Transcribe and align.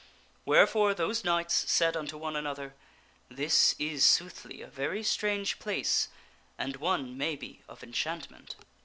Wherefore 0.45 0.95
those 0.95 1.23
knights 1.23 1.53
said 1.53 1.95
unto 1.95 2.17
one 2.17 2.35
another," 2.35 2.73
This 3.43 3.75
is 3.77 4.03
soothly 4.03 4.59
a 4.63 4.67
very 4.67 5.03
strange 5.03 5.59
place 5.59 6.09
and 6.57 6.75
one, 6.77 7.15
maybe, 7.15 7.61
of 7.69 7.83
enchantment." 7.83 8.55